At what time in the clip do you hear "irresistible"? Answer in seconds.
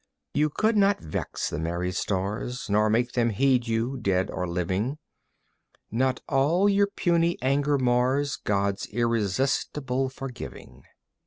8.87-10.09